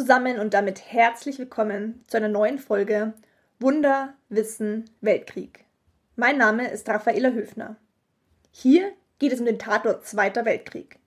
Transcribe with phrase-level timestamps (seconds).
[0.00, 3.12] Zusammen und damit herzlich willkommen zu einer neuen Folge
[3.58, 5.66] Wunder, Wissen, Weltkrieg.
[6.16, 7.76] Mein Name ist Raffaela Höfner.
[8.50, 10.98] Hier geht es um den Tatort Zweiter Weltkrieg.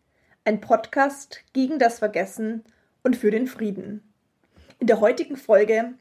[0.45, 2.63] Ein Podcast gegen das Vergessen
[3.01, 4.03] und für den Frieden.
[4.77, 5.95] In der heutigen Folge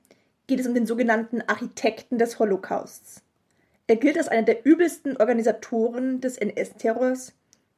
[0.46, 3.22] geht es um den sogenannten Architekten des Holocausts.
[3.86, 7.32] Er gilt als einer der übelsten Organisatoren des NS-Terrors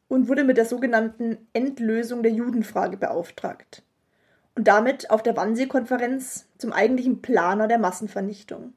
[0.08, 3.84] und wurde mit der sogenannten Endlösung der Judenfrage beauftragt
[4.54, 8.72] und damit auf der Wannsee-Konferenz zum eigentlichen Planer der Massenvernichtung.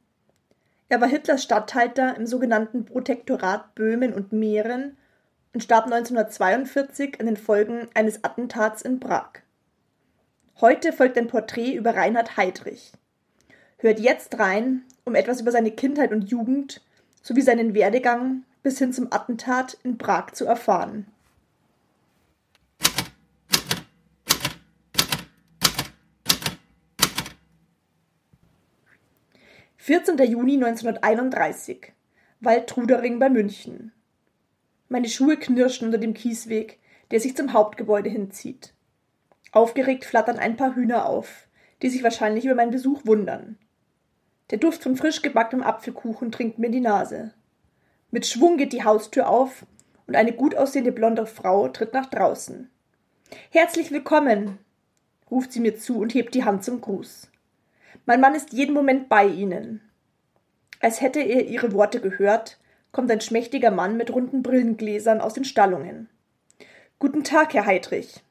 [0.89, 4.97] Er war Hitlers Statthalter im sogenannten Protektorat Böhmen und Mähren
[5.53, 9.41] und starb 1942 an den Folgen eines Attentats in Prag.
[10.61, 12.93] Heute folgt ein Porträt über Reinhard Heydrich.
[13.77, 16.81] Hört jetzt rein, um etwas über seine Kindheit und Jugend
[17.21, 21.07] sowie seinen Werdegang bis hin zum Attentat in Prag zu erfahren.
[29.87, 30.17] 14.
[30.17, 31.93] Juni 1931.
[32.41, 33.93] Waldtrudering bei München.
[34.89, 38.73] Meine Schuhe knirschen unter dem Kiesweg, der sich zum Hauptgebäude hinzieht.
[39.53, 41.47] Aufgeregt flattern ein paar Hühner auf,
[41.81, 43.57] die sich wahrscheinlich über meinen Besuch wundern.
[44.49, 47.33] Der Duft von frisch gebackenem Apfelkuchen trinkt mir in die Nase.
[48.11, 49.65] Mit Schwung geht die Haustür auf
[50.05, 52.69] und eine gut aussehende blonde Frau tritt nach draußen.
[53.51, 54.57] Herzlich willkommen,
[55.31, 57.29] ruft sie mir zu und hebt die Hand zum Gruß.
[58.05, 59.81] Mein Mann ist jeden Moment bei Ihnen.
[60.79, 62.59] Als hätte er ihre Worte gehört,
[62.91, 66.09] kommt ein schmächtiger Mann mit runden Brillengläsern aus den Stallungen.
[66.99, 68.23] Guten Tag, Herr Heidrich,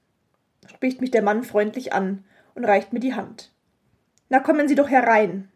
[0.69, 2.25] spricht mich der Mann freundlich an
[2.55, 3.53] und reicht mir die Hand.
[4.28, 5.49] Na kommen Sie doch herein.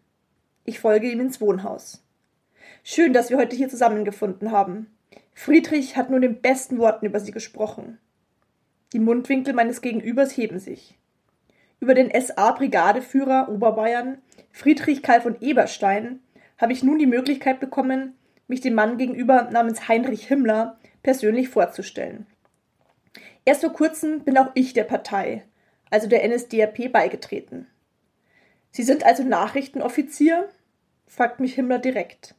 [0.65, 2.05] Ich folge ihm ins Wohnhaus.
[2.83, 4.87] Schön, dass wir heute hier zusammengefunden haben.
[5.35, 7.99] Friedrich hat nur den besten Worten über Sie gesprochen.
[8.93, 10.99] Die Mundwinkel meines Gegenübers heben sich.
[11.81, 14.19] Über den SA-Brigadeführer Oberbayern,
[14.53, 16.21] Friedrich Karl von Eberstein,
[16.59, 18.19] habe ich nun die Möglichkeit bekommen,
[18.49, 22.27] mich dem Mann gegenüber namens Heinrich Himmler persönlich vorzustellen.
[23.47, 25.45] Erst vor kurzem bin auch ich der Partei,
[25.89, 27.67] also der NSDAP, beigetreten.
[28.73, 30.51] Sie sind also Nachrichtenoffizier?
[31.07, 32.35] fragt mich Himmler direkt.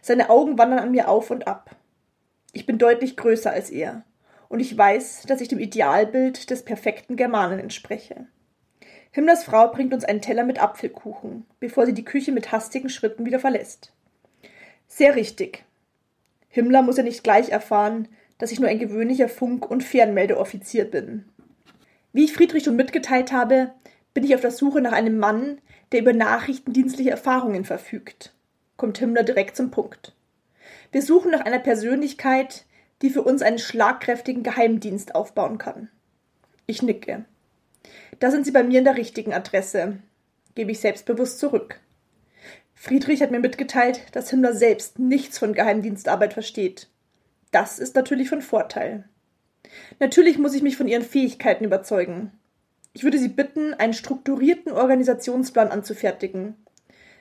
[0.00, 1.76] Seine Augen wandern an mir auf und ab.
[2.52, 4.04] Ich bin deutlich größer als er,
[4.48, 8.26] und ich weiß, dass ich dem Idealbild des perfekten Germanen entspreche.
[9.12, 13.26] Himmlers Frau bringt uns einen Teller mit Apfelkuchen, bevor sie die Küche mit hastigen Schritten
[13.26, 13.92] wieder verlässt.
[14.86, 15.64] Sehr richtig.
[16.48, 21.24] Himmler muss ja nicht gleich erfahren, dass ich nur ein gewöhnlicher Funk- und Fernmeldeoffizier bin.
[22.12, 23.72] Wie ich Friedrich schon mitgeteilt habe,
[24.14, 25.60] bin ich auf der Suche nach einem Mann,
[25.92, 28.32] der über nachrichtendienstliche Erfahrungen verfügt.
[28.76, 30.14] Kommt Himmler direkt zum Punkt.
[30.92, 32.64] Wir suchen nach einer Persönlichkeit,
[33.02, 35.88] die für uns einen schlagkräftigen Geheimdienst aufbauen kann.
[36.66, 37.24] Ich nicke.
[38.18, 39.98] Da sind Sie bei mir in der richtigen Adresse,
[40.54, 41.80] gebe ich selbstbewusst zurück.
[42.74, 46.88] Friedrich hat mir mitgeteilt, dass Himmler selbst nichts von Geheimdienstarbeit versteht.
[47.50, 49.04] Das ist natürlich von Vorteil.
[49.98, 52.32] Natürlich muss ich mich von Ihren Fähigkeiten überzeugen.
[52.92, 56.56] Ich würde Sie bitten, einen strukturierten Organisationsplan anzufertigen.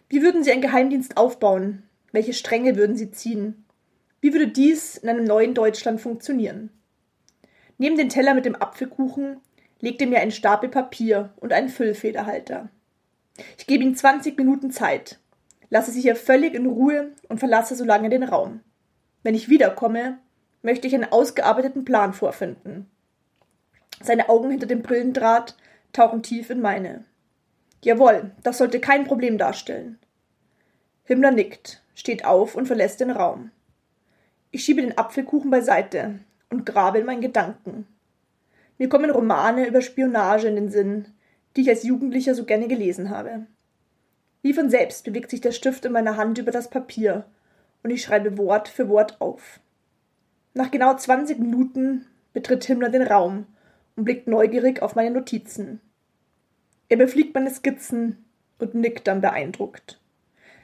[0.08, 1.84] Wie würden Sie einen Geheimdienst aufbauen?
[2.12, 3.66] Welche Stränge würden Sie ziehen?
[4.22, 6.72] Wie würde dies in einem neuen Deutschland funktionieren?
[7.78, 9.38] Neben den Teller mit dem Apfelkuchen
[9.79, 12.69] legte mir einen Stapel Papier und einen Füllfederhalter.
[13.57, 15.19] Ich gebe ihm 20 Minuten Zeit,
[15.69, 18.62] lasse sie hier völlig in Ruhe und verlasse so lange den Raum.
[19.23, 20.18] Wenn ich wiederkomme,
[20.62, 22.89] möchte ich einen ausgearbeiteten Plan vorfinden.
[24.01, 25.56] Seine Augen hinter dem Brillendraht
[25.94, 27.06] tauchen tief in meine.
[27.81, 30.00] Jawohl, das sollte kein Problem darstellen.
[31.04, 33.51] Himmler nickt, steht auf und verlässt den Raum.
[34.51, 36.19] Ich schiebe den Apfelkuchen beiseite
[36.50, 37.88] und grabe in meinen Gedanken.
[38.80, 41.06] Mir kommen Romane über Spionage in den Sinn,
[41.56, 43.46] die ich als Jugendlicher so gerne gelesen habe.
[44.42, 47.26] Wie von selbst bewegt sich der Stift in meiner Hand über das Papier
[47.84, 49.60] und ich schreibe Wort für Wort auf.
[50.54, 53.48] Nach genau 20 Minuten betritt Himmler den Raum
[53.98, 55.81] und blickt neugierig auf meine Notizen.
[56.88, 58.24] Er befliegt meine Skizzen
[58.60, 60.00] und nickt dann beeindruckt.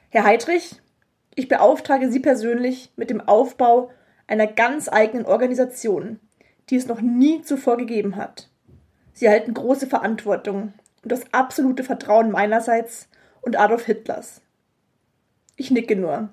[0.08, 0.80] Herr Heidrich,
[1.34, 3.90] ich beauftrage Sie persönlich mit dem Aufbau
[4.26, 6.18] einer ganz eigenen Organisation,
[6.70, 8.50] die es noch nie zuvor gegeben hat.
[9.12, 13.08] Sie erhalten große Verantwortung und das absolute Vertrauen meinerseits
[13.40, 14.42] und Adolf Hitlers.
[15.56, 16.30] Ich nicke nur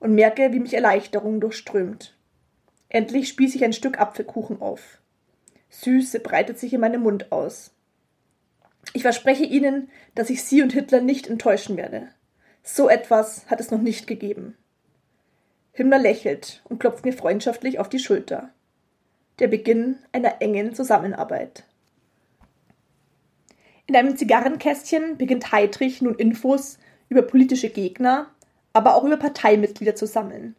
[0.00, 2.16] und merke, wie mich Erleichterung durchströmt.
[2.88, 4.98] Endlich spieße ich ein Stück Apfelkuchen auf.
[5.70, 7.72] Süße breitet sich in meinem Mund aus.
[8.92, 12.08] Ich verspreche Ihnen, dass ich Sie und Hitler nicht enttäuschen werde.
[12.62, 14.56] So etwas hat es noch nicht gegeben.
[15.72, 18.50] Himmler lächelt und klopft mir freundschaftlich auf die Schulter.
[19.40, 21.64] Der Beginn einer engen Zusammenarbeit.
[23.86, 26.78] In einem Zigarrenkästchen beginnt Heydrich nun Infos
[27.08, 28.30] über politische Gegner,
[28.72, 30.54] aber auch über Parteimitglieder zu sammeln.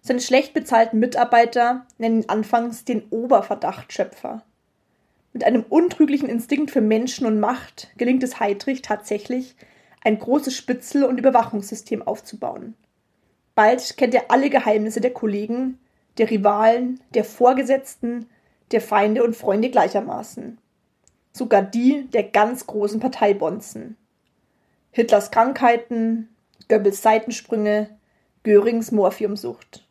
[0.00, 4.44] Seine schlecht bezahlten Mitarbeiter nennen ihn anfangs den Oberverdachtschöpfer.
[5.32, 9.56] Mit einem untrüglichen Instinkt für Menschen und Macht gelingt es Heydrich tatsächlich,
[10.04, 12.74] ein großes Spitzel- und Überwachungssystem aufzubauen.
[13.56, 15.78] Bald kennt er alle Geheimnisse der Kollegen,
[16.18, 18.28] der Rivalen, der Vorgesetzten,
[18.72, 20.58] der Feinde und Freunde gleichermaßen
[21.34, 23.96] sogar die der ganz großen Parteibonzen.
[24.92, 26.28] Hitlers Krankheiten,
[26.68, 27.90] Goebbels Seitensprünge,
[28.44, 29.86] Görings Morphiumsucht.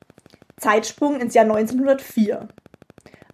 [0.58, 2.48] Zeitsprung ins Jahr 1904.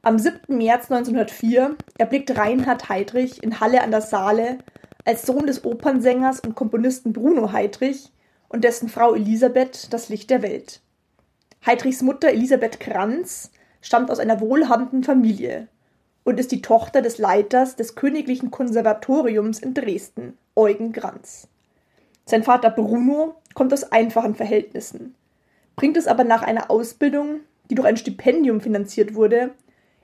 [0.02, 0.58] Am 7.
[0.58, 4.58] März 1904 erblickt Reinhard Heydrich in Halle an der Saale
[5.06, 8.12] als Sohn des Opernsängers und Komponisten Bruno Heydrich
[8.48, 10.82] und dessen Frau Elisabeth das Licht der Welt.
[11.66, 13.52] Heydrichs Mutter Elisabeth Kranz
[13.82, 15.68] stammt aus einer wohlhabenden Familie
[16.24, 21.48] und ist die Tochter des Leiters des Königlichen Konservatoriums in Dresden, Eugen Granz.
[22.26, 25.16] Sein Vater Bruno kommt aus einfachen Verhältnissen,
[25.76, 29.52] bringt es aber nach einer Ausbildung, die durch ein Stipendium finanziert wurde,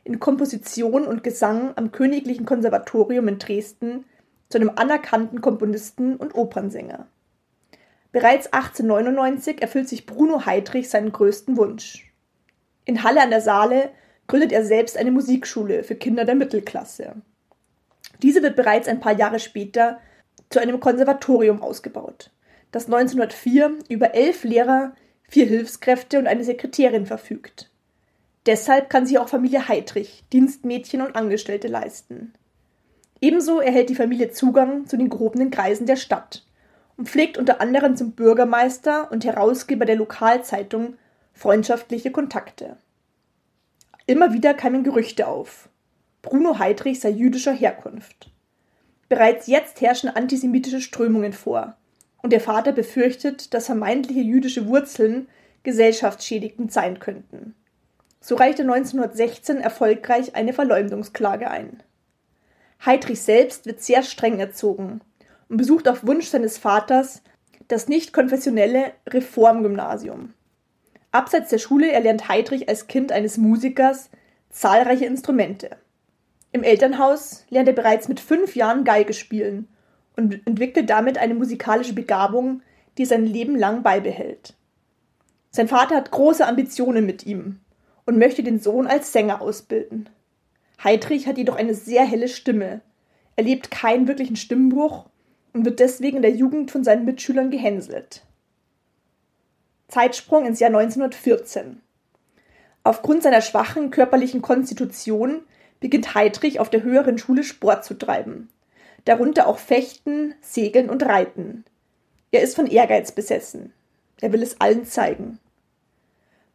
[0.04, 4.06] in Komposition und Gesang am Königlichen Konservatorium in Dresden
[4.50, 7.08] zu einem anerkannten Komponisten und Opernsänger.
[8.15, 12.13] Bereits 1899 erfüllt sich Bruno Heydrich seinen größten Wunsch.
[12.85, 13.89] In Halle an der Saale
[14.27, 17.17] gründet er selbst eine Musikschule für Kinder der Mittelklasse.
[18.21, 20.00] Diese wird bereits ein paar Jahre später
[20.50, 22.31] zu einem Konservatorium ausgebaut,
[22.71, 24.94] das 1904 über elf Lehrer,
[25.27, 27.69] vier Hilfskräfte und eine Sekretärin verfügt.
[28.45, 32.31] Deshalb kann sich auch Familie Heidrich Dienstmädchen und Angestellte leisten.
[33.19, 36.45] Ebenso erhält die Familie Zugang zu den gehobenen Kreisen der Stadt
[36.97, 40.95] und pflegt unter anderem zum Bürgermeister und Herausgeber der Lokalzeitung
[41.33, 42.77] freundschaftliche Kontakte.
[44.07, 45.69] Immer wieder kamen Gerüchte auf.
[46.21, 48.31] Bruno Heydrich sei jüdischer Herkunft.
[49.09, 51.75] Bereits jetzt herrschen antisemitische Strömungen vor,
[52.21, 55.27] und der Vater befürchtet, dass vermeintliche jüdische Wurzeln
[55.62, 57.53] gesellschaftsschädigend sein könnten.
[58.19, 61.83] So reichte 1916 erfolgreich eine Verleumdungsklage ein.
[62.83, 65.01] Heydrich selbst wird sehr streng erzogen
[65.50, 67.21] und besucht auf Wunsch seines Vaters
[67.68, 70.33] das nicht konfessionelle Reformgymnasium.
[71.12, 74.09] Abseits der Schule erlernt Heydrich als Kind eines Musikers
[74.50, 75.77] zahlreiche Instrumente.
[76.51, 79.68] Im Elternhaus lernt er bereits mit fünf Jahren Geige spielen
[80.15, 82.62] und entwickelt damit eine musikalische Begabung,
[82.98, 84.56] die er sein Leben lang beibehält.
[85.51, 87.59] Sein Vater hat große Ambitionen mit ihm
[88.06, 90.09] und möchte den Sohn als Sänger ausbilden.
[90.83, 92.81] Heydrich hat jedoch eine sehr helle Stimme,
[93.36, 95.06] erlebt keinen wirklichen Stimmbruch
[95.56, 98.24] und wird deswegen in der Jugend von seinen Mitschülern gehänselt.
[99.88, 101.81] Zeitsprung ins Jahr 1914.
[102.84, 105.44] Aufgrund seiner schwachen körperlichen Konstitution
[105.80, 108.50] beginnt Heydrich auf der höheren Schule Sport zu treiben,
[109.06, 111.63] darunter auch Fechten, Segeln und Reiten.
[112.32, 113.72] Er ist von Ehrgeiz besessen.
[114.20, 115.39] Er will es allen zeigen.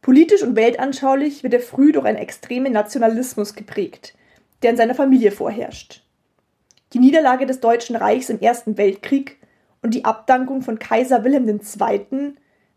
[0.03, 4.15] Politisch und weltanschaulich wird er früh durch einen extremen Nationalismus geprägt,
[4.63, 6.03] der in seiner Familie vorherrscht.
[6.93, 9.39] Die Niederlage des Deutschen Reichs im Ersten Weltkrieg
[9.83, 12.35] und die Abdankung von Kaiser Wilhelm II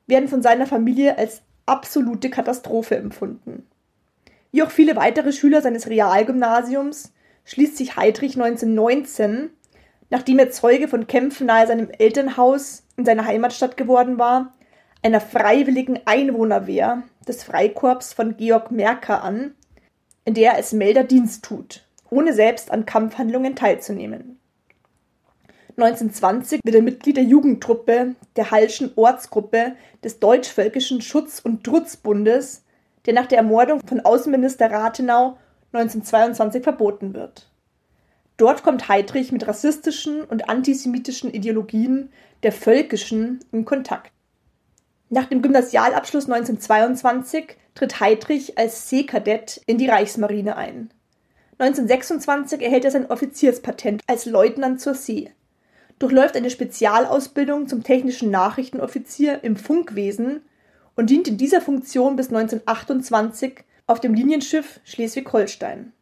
[0.08, 3.68] werden von seiner Familie als absolute Katastrophe empfunden.
[4.52, 7.12] Wie auch viele weitere Schüler seines Realgymnasiums
[7.46, 9.50] schließt sich Heydrich 1919,
[10.10, 14.54] nachdem er Zeuge von Kämpfen nahe seinem Elternhaus in seiner Heimatstadt geworden war,
[15.02, 19.56] einer freiwilligen Einwohnerwehr des Freikorps von Georg Merker an,
[20.24, 24.40] in der er als Melder Dienst tut, ohne selbst an Kampfhandlungen teilzunehmen.
[25.76, 32.64] 1920 wird er Mitglied der Jugendtruppe der Hallschen Ortsgruppe des Deutschvölkischen Schutz- und Trutzbundes,
[33.08, 35.38] der nach der Ermordung von Außenminister Rathenau
[35.72, 37.50] 1922 verboten wird.
[38.38, 42.10] Dort kommt Heydrich mit rassistischen und antisemitischen Ideologien
[42.44, 44.12] der Völkischen in Kontakt.
[45.10, 50.92] Nach dem Gymnasialabschluss 1922 tritt Heydrich als Seekadett in die Reichsmarine ein.
[51.64, 55.32] 1926 erhält er sein Offizierspatent als Leutnant zur See
[56.04, 60.42] durchläuft eine Spezialausbildung zum technischen Nachrichtenoffizier im Funkwesen
[60.96, 65.94] und dient in dieser Funktion bis 1928 auf dem Linienschiff Schleswig-Holstein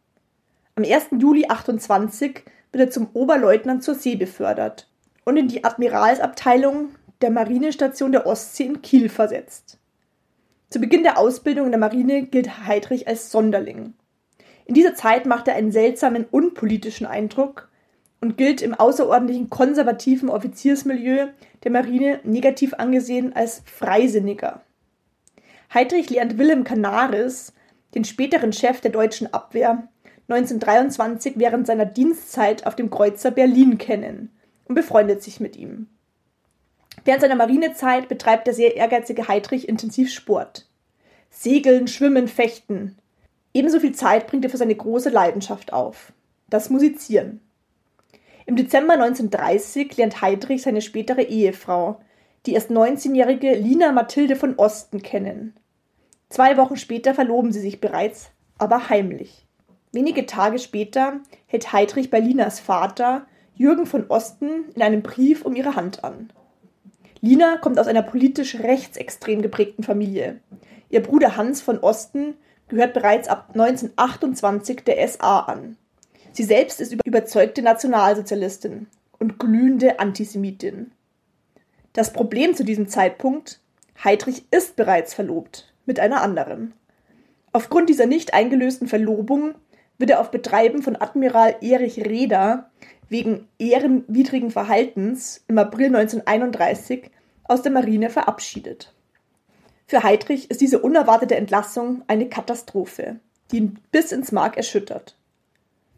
[0.75, 1.07] Am 1.
[1.19, 4.89] Juli 28 wird er zum Oberleutnant zur See befördert
[5.23, 6.89] und in die Admiralsabteilung
[7.21, 9.77] der Marinestation der Ostsee in Kiel versetzt.
[10.71, 13.93] Zu Beginn der Ausbildung in der Marine gilt Heydrich als Sonderling.
[14.65, 17.69] In dieser Zeit macht er einen seltsamen unpolitischen Eindruck
[18.21, 21.27] und gilt im außerordentlichen konservativen Offiziersmilieu
[21.63, 24.61] der Marine negativ angesehen als Freisinniger.
[25.73, 27.53] Heydrich lernt Wilhelm Canaris,
[27.95, 29.87] den späteren Chef der deutschen Abwehr,
[30.27, 34.31] 1923 während seiner Dienstzeit auf dem Kreuzer Berlin kennen
[34.65, 35.87] und befreundet sich mit ihm.
[37.03, 40.67] Während seiner Marinezeit betreibt der sehr ehrgeizige Heydrich intensiv Sport.
[41.29, 42.97] Segeln, Schwimmen, Fechten.
[43.53, 46.13] Ebenso viel Zeit bringt er für seine große Leidenschaft auf.
[46.49, 47.41] Das Musizieren.
[48.45, 51.99] Im Dezember 1930 lernt Heydrich seine spätere Ehefrau,
[52.45, 55.55] die erst 19-jährige Lina Mathilde von Osten, kennen.
[56.29, 59.45] Zwei Wochen später verloben sie sich bereits, aber heimlich.
[59.91, 65.55] Wenige Tage später hält Heydrich bei Linas Vater, Jürgen von Osten, in einem Brief um
[65.55, 66.31] ihre Hand an.
[67.19, 70.39] Lina kommt aus einer politisch rechtsextrem geprägten Familie.
[70.89, 72.35] Ihr Bruder Hans von Osten
[72.71, 75.77] gehört bereits ab 1928 der SA an.
[76.31, 78.87] Sie selbst ist überzeugte Nationalsozialistin
[79.19, 80.91] und glühende Antisemitin.
[81.93, 83.59] Das Problem zu diesem Zeitpunkt,
[84.01, 86.73] Heydrich ist bereits verlobt mit einer anderen.
[87.51, 89.55] Aufgrund dieser nicht eingelösten Verlobung
[89.97, 92.71] wird er auf Betreiben von Admiral Erich Reda
[93.09, 97.11] wegen ehrenwidrigen Verhaltens im April 1931
[97.43, 98.93] aus der Marine verabschiedet.
[99.91, 103.19] Für Heydrich ist diese unerwartete Entlassung eine Katastrophe,
[103.51, 105.17] die ihn bis ins Mark erschüttert.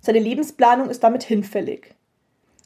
[0.02, 1.94] Seine Lebensplanung ist damit hinfällig.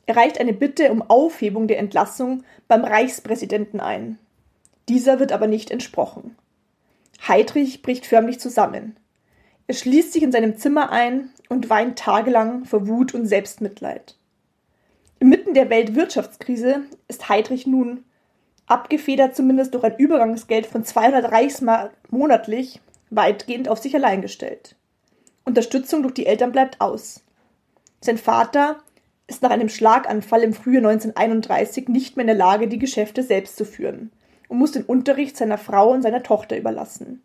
[0.05, 4.19] Er reicht eine Bitte um Aufhebung der Entlassung beim Reichspräsidenten ein.
[4.87, 6.37] Dieser wird aber nicht entsprochen.
[7.27, 8.95] Heydrich bricht förmlich zusammen.
[9.67, 14.15] Er schließt sich in seinem Zimmer ein und weint tagelang vor Wut und Selbstmitleid.
[15.19, 18.05] Inmitten der Weltwirtschaftskrise ist Heydrich nun,
[18.67, 24.75] abgefedert zumindest durch ein Übergangsgeld von 200 Reichsmark monatlich, weitgehend auf sich allein gestellt.
[25.45, 27.23] Unterstützung durch die Eltern bleibt aus.
[28.01, 28.77] Sein Vater
[29.27, 33.55] ist nach einem Schlaganfall im Frühjahr 1931 nicht mehr in der Lage, die Geschäfte selbst
[33.55, 34.11] zu führen
[34.49, 37.23] und muss den Unterricht seiner Frau und seiner Tochter überlassen.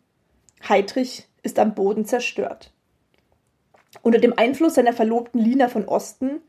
[0.67, 2.71] Heydrich ist am Boden zerstört.
[4.01, 6.41] Unter dem Einfluss seiner Verlobten Lina von Osten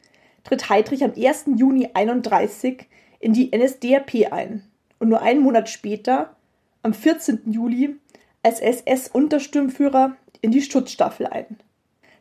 [0.44, 1.46] tritt Heydrich am 1.
[1.56, 2.86] Juni 31
[3.18, 4.62] in die NSDAP ein
[5.04, 6.34] und nur einen Monat später,
[6.82, 7.52] am 14.
[7.52, 7.96] Juli,
[8.42, 11.58] als SS-Untersturmführer in die Schutzstaffel ein.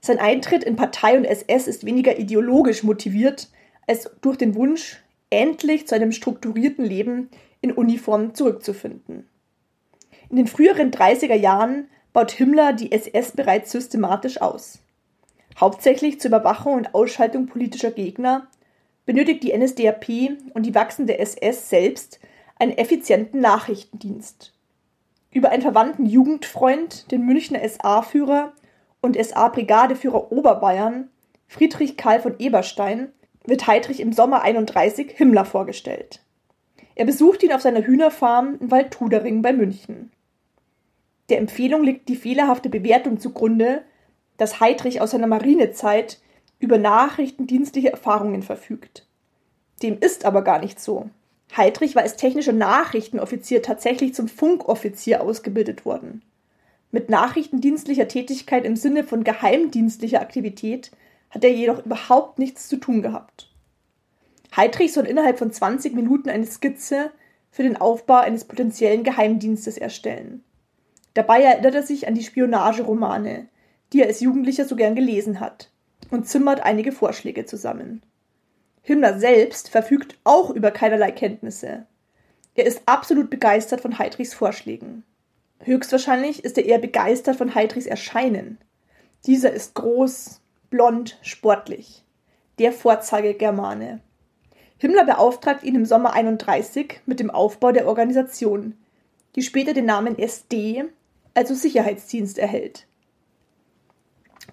[0.01, 3.47] Sein Eintritt in Partei und SS ist weniger ideologisch motiviert
[3.87, 7.29] als durch den Wunsch, endlich zu einem strukturierten Leben
[7.61, 9.29] in Uniform zurückzufinden.
[10.29, 14.79] In den früheren 30er Jahren baut Himmler die SS bereits systematisch aus.
[15.57, 18.47] Hauptsächlich zur Überwachung und Ausschaltung politischer Gegner
[19.05, 20.09] benötigt die NSDAP
[20.53, 22.19] und die wachsende SS selbst
[22.63, 24.53] einen effizienten Nachrichtendienst.
[25.31, 28.53] Über einen verwandten Jugendfreund, den Münchner SA-Führer
[29.01, 31.09] und SA-Brigadeführer Oberbayern,
[31.45, 33.11] Friedrich Karl von Eberstein,
[33.45, 36.21] wird Heydrich im Sommer 31 Himmler vorgestellt.
[36.95, 40.11] Er besucht ihn auf seiner Hühnerfarm in Waldtudering bei München.
[41.27, 43.83] Der Empfehlung liegt die fehlerhafte Bewertung zugrunde,
[44.37, 46.21] dass Heydrich aus seiner Marinezeit
[46.59, 49.05] über nachrichtendienstliche Erfahrungen verfügt.
[49.81, 51.09] Dem ist aber gar nicht so.
[51.55, 56.23] Heydrich war als technischer Nachrichtenoffizier tatsächlich zum Funkoffizier ausgebildet worden.
[56.91, 60.91] Mit nachrichtendienstlicher Tätigkeit im Sinne von geheimdienstlicher Aktivität
[61.29, 63.49] hat er jedoch überhaupt nichts zu tun gehabt.
[64.55, 67.11] Heydrich soll innerhalb von 20 Minuten eine Skizze
[67.49, 70.43] für den Aufbau eines potenziellen Geheimdienstes erstellen.
[71.13, 73.47] Dabei erinnert er sich an die Spionageromane,
[73.91, 75.71] die er als Jugendlicher so gern gelesen hat,
[76.09, 78.03] und zimmert einige Vorschläge zusammen.
[78.83, 81.85] Himmler selbst verfügt auch über keinerlei Kenntnisse.
[82.53, 85.03] Er ist absolut begeistert von Heydrichs Vorschlägen.
[85.61, 88.57] Höchstwahrscheinlich ist er eher begeistert von Heydrichs Erscheinen.
[89.25, 92.03] Dieser ist groß, blond, sportlich.
[92.59, 94.01] Der Vorzeige-Germane.
[94.77, 98.77] Himmler beauftragt ihn im Sommer 31 mit dem Aufbau der Organisation,
[99.37, 100.83] die später den Namen SD
[101.33, 102.85] also Sicherheitsdienst erhält.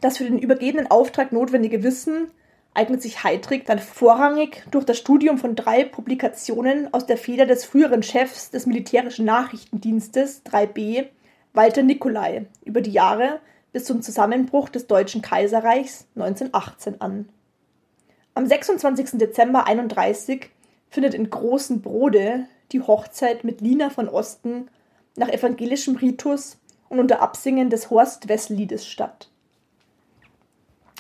[0.00, 2.30] Das für den übergebenen Auftrag notwendige Wissen
[2.74, 7.64] eignet sich Heydrich dann vorrangig durch das Studium von drei Publikationen aus der Feder des
[7.64, 11.06] früheren Chefs des militärischen Nachrichtendienstes 3b,
[11.52, 13.40] Walter Nicolai, über die Jahre
[13.72, 17.28] bis zum Zusammenbruch des Deutschen Kaiserreichs 1918 an.
[18.34, 19.18] Am 26.
[19.18, 20.50] Dezember 31
[20.88, 24.68] findet in Großen Brode die Hochzeit mit Lina von Osten
[25.16, 26.58] nach evangelischem Ritus
[26.88, 29.29] und unter Absingen des Horst Wessel-Liedes statt.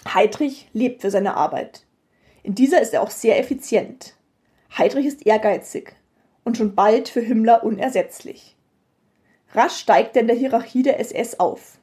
[0.08, 1.84] Heydrich lebt für seine Arbeit.
[2.42, 4.14] In dieser ist er auch sehr effizient.
[4.76, 5.94] Heydrich ist ehrgeizig
[6.44, 8.56] und schon bald für Himmler unersetzlich.
[9.52, 11.78] Rasch steigt er in der Hierarchie der SS auf.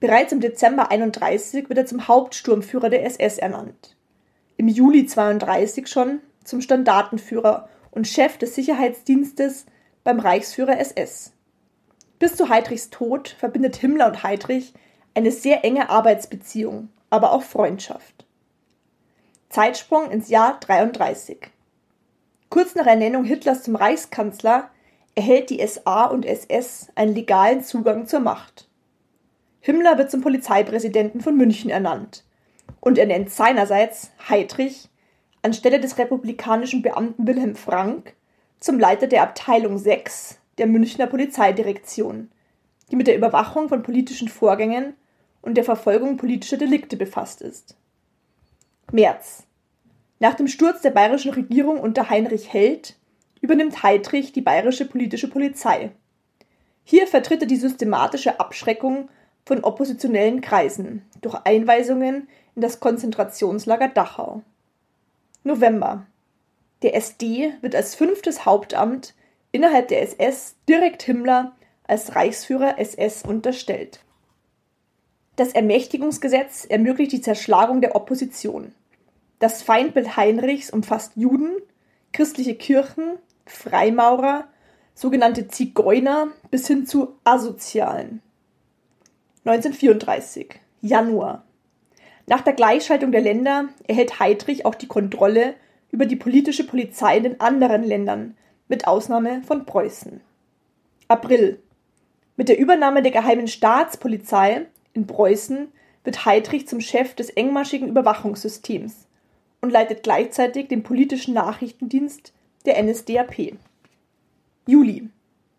[0.00, 3.96] Bereits im Dezember 31 wird er zum Hauptsturmführer der SS ernannt.
[4.56, 9.66] Im Juli 32 schon zum Standartenführer und Chef des Sicherheitsdienstes
[10.04, 11.32] beim Reichsführer SS.
[12.18, 14.72] Bis zu Heydrichs Tod verbindet Himmler und Heydrich
[15.14, 18.26] eine sehr enge Arbeitsbeziehung, aber auch Freundschaft.
[19.48, 21.38] Zeitsprung ins Jahr 33.
[22.50, 24.70] Kurz nach Ernennung Hitlers zum Reichskanzler
[25.14, 28.68] erhält die SA und SS einen legalen Zugang zur Macht.
[29.60, 32.24] Himmler wird zum Polizeipräsidenten von München ernannt
[32.80, 34.88] und ernennt seinerseits Heydrich
[35.42, 38.14] anstelle des republikanischen Beamten Wilhelm Frank
[38.60, 42.30] zum Leiter der Abteilung 6 der Münchner Polizeidirektion,
[42.90, 44.94] die mit der Überwachung von politischen Vorgängen
[45.42, 47.76] und der Verfolgung politischer Delikte befasst ist.
[48.92, 49.44] März.
[50.20, 52.96] Nach dem Sturz der bayerischen Regierung unter Heinrich Held
[53.40, 55.90] übernimmt Heydrich die bayerische politische Polizei.
[56.84, 59.08] Hier vertritt er die systematische Abschreckung
[59.44, 64.42] von oppositionellen Kreisen durch Einweisungen in das Konzentrationslager Dachau.
[65.44, 66.06] November.
[66.82, 69.14] Der SD wird als fünftes Hauptamt
[69.52, 71.52] innerhalb der SS direkt Himmler
[71.86, 74.00] als Reichsführer SS unterstellt.
[75.38, 78.74] Das Ermächtigungsgesetz ermöglicht die Zerschlagung der Opposition.
[79.38, 81.52] Das Feindbild Heinrichs umfasst Juden,
[82.12, 84.48] christliche Kirchen, Freimaurer,
[84.96, 88.20] sogenannte Zigeuner bis hin zu Asozialen.
[89.44, 91.44] 1934 Januar
[92.26, 95.54] nach der Gleichschaltung der Länder erhält Heydrich auch die Kontrolle
[95.92, 100.20] über die politische Polizei in den anderen Ländern, mit Ausnahme von Preußen.
[101.06, 101.62] April.
[102.36, 105.68] Mit der Übernahme der geheimen Staatspolizei in Preußen
[106.04, 109.06] wird Heydrich zum Chef des engmaschigen Überwachungssystems
[109.60, 112.32] und leitet gleichzeitig den politischen Nachrichtendienst
[112.64, 113.56] der NSDAP.
[114.66, 115.08] Juli.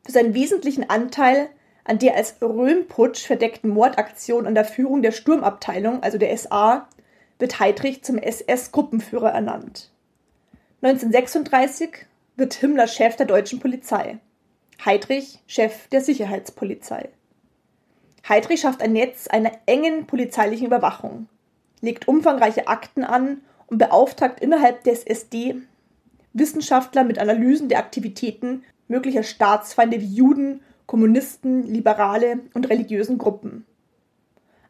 [0.05, 1.49] Für seinen wesentlichen Anteil
[1.83, 6.87] an der als Röhmputsch verdeckten Mordaktion an der Führung der Sturmabteilung, also der SA,
[7.39, 9.91] wird Heydrich zum SS-Gruppenführer ernannt.
[10.81, 14.19] 1936 wird Himmler Chef der deutschen Polizei.
[14.85, 17.09] Heydrich Chef der Sicherheitspolizei.
[18.27, 21.27] Heydrich schafft ein Netz einer engen polizeilichen Überwachung,
[21.81, 25.55] legt umfangreiche Akten an und beauftragt innerhalb des SD
[26.33, 33.65] Wissenschaftler mit Analysen der Aktivitäten möglicher Staatsfeinde wie Juden Kommunisten, Liberale und religiösen Gruppen.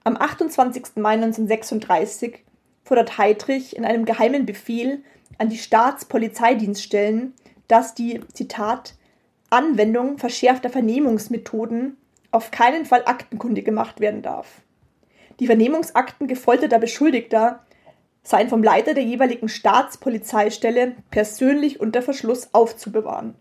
[0.04, 0.98] Am 28.
[0.98, 2.44] Mai 1936
[2.84, 5.02] fordert Heydrich in einem geheimen Befehl
[5.38, 7.34] an die Staatspolizeidienststellen,
[7.70, 8.96] dass die, Zitat,
[9.50, 11.96] Anwendung verschärfter Vernehmungsmethoden
[12.32, 14.62] auf keinen Fall aktenkundig gemacht werden darf.
[15.40, 17.66] Die Vernehmungsakten gefolterter Beschuldigter
[18.24, 23.36] seien vom Leiter der jeweiligen Staatspolizeistelle persönlich unter Verschluss aufzubewahren.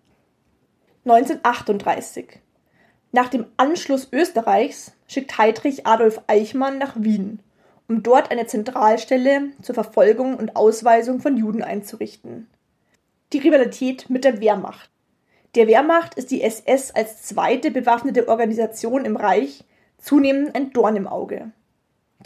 [1.04, 2.40] 1938
[3.10, 7.40] nach dem Anschluss Österreichs schickt Heydrich Adolf Eichmann nach Wien,
[7.88, 12.48] um dort eine Zentralstelle zur Verfolgung und Ausweisung von Juden einzurichten.
[13.32, 14.90] Die Rivalität mit der Wehrmacht.
[15.54, 19.64] Der Wehrmacht ist die SS als zweite bewaffnete Organisation im Reich
[19.98, 21.52] zunehmend ein Dorn im Auge.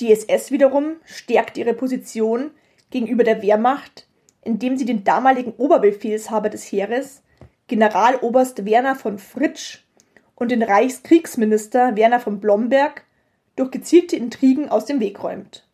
[0.01, 2.51] Die SS wiederum stärkt ihre Position
[2.91, 4.07] gegenüber der Wehrmacht,
[4.43, 7.23] indem sie den damaligen Oberbefehlshaber des Heeres,
[7.69, 9.85] Generaloberst Werner von Fritsch,
[10.35, 13.05] und den Reichskriegsminister Werner von Blomberg
[13.55, 15.69] durch gezielte Intrigen aus dem Weg räumt.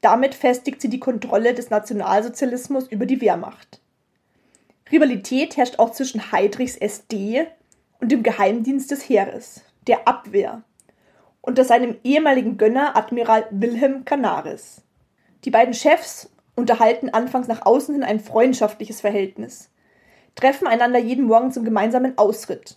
[0.00, 3.81] Damit festigt sie die Kontrolle des Nationalsozialismus über die Wehrmacht.
[4.90, 7.46] Rivalität herrscht auch zwischen Heydrichs SD
[8.00, 10.62] und dem Geheimdienst des Heeres, der Abwehr,
[11.40, 14.82] unter seinem ehemaligen Gönner Admiral Wilhelm Canaris.
[15.44, 19.70] Die beiden Chefs unterhalten anfangs nach außen hin ein freundschaftliches Verhältnis,
[20.34, 22.76] treffen einander jeden Morgen zum gemeinsamen Ausritt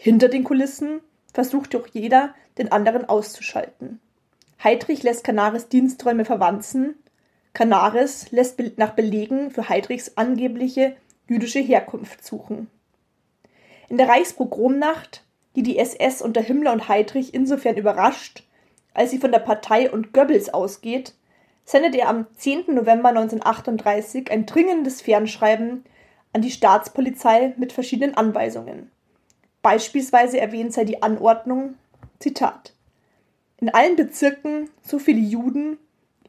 [0.00, 1.00] hinter den Kulissen
[1.34, 4.00] versucht doch jeder, den anderen auszuschalten.
[4.62, 6.94] Heydrich lässt Canaris Diensträume verwanzen.
[7.52, 10.94] Canaris lässt nach Belegen für Heydrichs angebliche
[11.28, 12.68] jüdische Herkunft suchen.
[13.88, 18.44] In der Reichspogromnacht, die die SS unter Himmler und Heydrich insofern überrascht,
[18.94, 21.14] als sie von der Partei und Goebbels ausgeht,
[21.64, 22.74] sendet er am 10.
[22.74, 25.84] November 1938 ein dringendes Fernschreiben
[26.32, 28.90] an die Staatspolizei mit verschiedenen Anweisungen.
[29.62, 31.74] Beispielsweise erwähnt sei die Anordnung,
[32.18, 32.72] Zitat,
[33.60, 35.78] in allen Bezirken so viele Juden,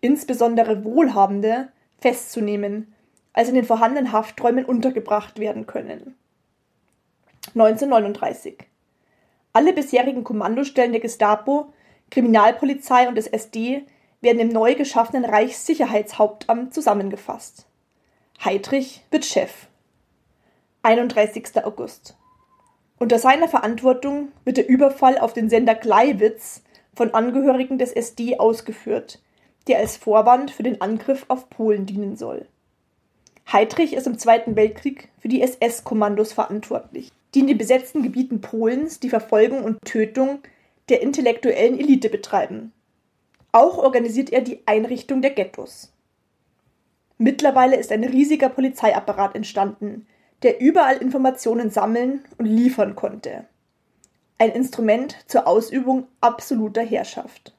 [0.02, 2.94] insbesondere Wohlhabende, festzunehmen,
[3.34, 6.16] als in den vorhandenen Hafträumen untergebracht werden können.
[7.56, 8.58] 1939.
[9.54, 11.74] Alle bisherigen Kommandostellen der Gestapo,
[12.12, 13.84] Kriminalpolizei und des SD
[14.22, 17.66] werden im neu geschaffenen Reichssicherheitshauptamt zusammengefasst.
[18.44, 19.68] Heydrich wird Chef.
[20.84, 21.64] 31.
[21.64, 22.16] August.
[23.00, 26.64] Unter seiner Verantwortung wird der Überfall auf den Sender Gleiwitz
[26.94, 29.22] von Angehörigen des SD ausgeführt,
[29.68, 32.48] der als Vorwand für den Angriff auf Polen dienen soll.
[33.52, 39.00] Heydrich ist im Zweiten Weltkrieg für die SS-Kommandos verantwortlich, die in den besetzten Gebieten Polens
[39.00, 40.40] die Verfolgung und Tötung
[40.90, 42.74] der intellektuellen Elite betreiben.
[43.52, 45.92] Auch organisiert er die Einrichtung der Ghettos.
[47.18, 50.06] Mittlerweile ist ein riesiger Polizeiapparat entstanden,
[50.44, 53.46] der überall Informationen sammeln und liefern konnte.
[54.38, 57.56] Ein Instrument zur Ausübung absoluter Herrschaft.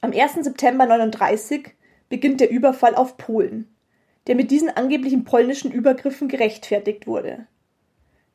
[0.00, 0.34] Am 1.
[0.44, 1.74] September 1939
[2.08, 3.68] beginnt der Überfall auf Polen,
[4.28, 7.46] der mit diesen angeblichen polnischen Übergriffen gerechtfertigt wurde.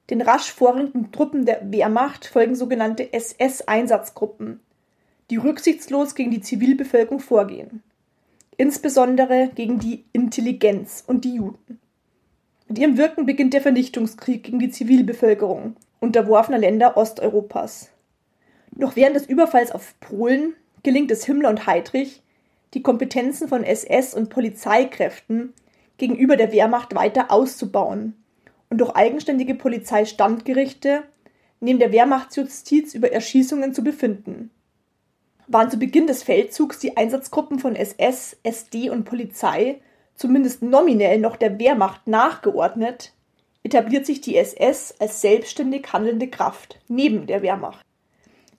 [0.10, 4.60] Den rasch vorrückenden Truppen der Wehrmacht folgen sogenannte SS-Einsatzgruppen,
[5.30, 7.84] die rücksichtslos gegen die Zivilbevölkerung vorgehen,
[8.58, 11.80] insbesondere gegen die Intelligenz und die Juden.
[12.68, 17.90] Mit ihrem Wirken beginnt der Vernichtungskrieg gegen die Zivilbevölkerung unterworfener Länder Osteuropas.
[18.76, 22.22] Noch während des Überfalls auf Polen gelingt es Himmler und Heydrich,
[22.74, 25.54] die Kompetenzen von SS und Polizeikräften
[26.04, 28.22] gegenüber der Wehrmacht weiter auszubauen
[28.70, 31.04] und durch eigenständige Polizeistandgerichte
[31.62, 34.52] neben der Wehrmachtsjustiz über Erschießungen zu befinden.
[35.48, 39.80] Waren zu Beginn des Feldzugs die Einsatzgruppen von SS, SD und Polizei
[40.16, 43.14] zumindest nominell noch der Wehrmacht nachgeordnet,
[43.64, 47.86] etabliert sich die SS als selbstständig handelnde Kraft neben der Wehrmacht.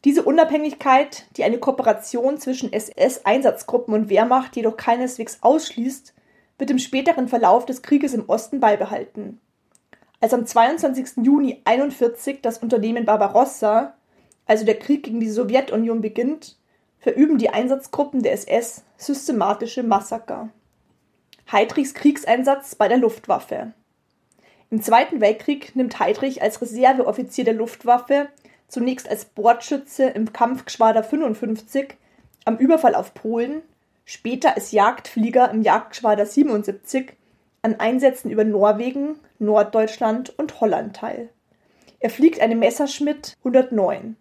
[0.04, 6.14] Diese Unabhängigkeit, die eine Kooperation zwischen SS-Einsatzgruppen und Wehrmacht jedoch keineswegs ausschließt,
[6.58, 9.40] wird im späteren Verlauf des Krieges im Osten beibehalten.
[10.20, 11.24] Als am 22.
[11.24, 13.94] Juni 1941 das Unternehmen Barbarossa,
[14.46, 16.56] also der Krieg gegen die Sowjetunion, beginnt,
[16.98, 20.48] verüben die Einsatzgruppen der SS systematische Massaker.
[21.50, 23.72] Heydrichs Kriegseinsatz bei der Luftwaffe.
[24.70, 28.28] Im Zweiten Weltkrieg nimmt Heydrich als Reserveoffizier der Luftwaffe
[28.68, 31.96] zunächst als Bordschütze im Kampfgeschwader 55
[32.44, 33.62] am Überfall auf Polen,
[34.04, 37.12] später als Jagdflieger im Jagdgeschwader 77
[37.62, 41.30] an Einsätzen über Norwegen, Norddeutschland und Holland teil.
[42.00, 44.16] Er fliegt eine Messerschmitt 109.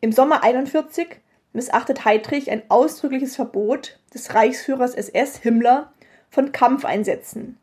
[0.00, 1.20] Im Sommer 41
[1.52, 5.92] missachtet Heydrich ein ausdrückliches Verbot des Reichsführers SS Himmler
[6.30, 7.58] von Kampfeinsätzen.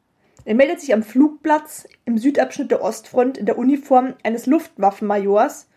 [0.45, 5.67] Er meldet sich am Flugplatz im Südabschnitt der Ostfront in der Uniform eines Luftwaffenmajors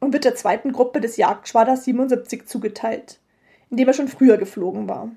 [0.00, 3.20] und wird der zweiten Gruppe des Jagdgeschwaders 77 zugeteilt,
[3.70, 5.10] in dem er schon früher geflogen war.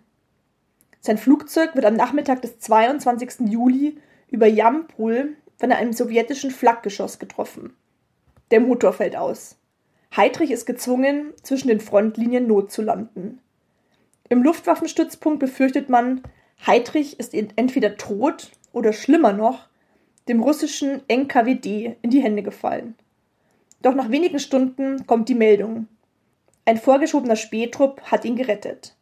[0.99, 3.49] Sein Flugzeug wird am Nachmittag des 22.
[3.49, 3.97] Juli
[4.29, 7.73] über Jampol von einem sowjetischen Flakgeschoss getroffen.
[8.51, 9.57] Der Motor fällt aus.
[10.15, 13.39] Heydrich ist gezwungen, zwischen den Frontlinien notzulanden.
[14.29, 16.21] Im Luftwaffenstützpunkt befürchtet man,
[16.65, 19.67] Heydrich ist entweder tot oder schlimmer noch,
[20.27, 22.95] dem russischen NKWD in die Hände gefallen.
[23.81, 25.87] Doch nach wenigen Stunden kommt die Meldung.
[26.65, 28.95] Ein vorgeschobener Spähtrupp hat ihn gerettet.